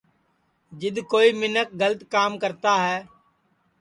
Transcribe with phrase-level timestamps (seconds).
[0.79, 2.97] جِد کوئی مینکھ گلت کام کرتا ہے